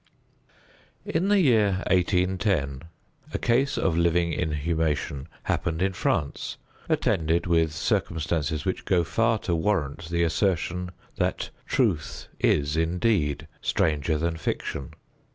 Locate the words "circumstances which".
7.71-8.85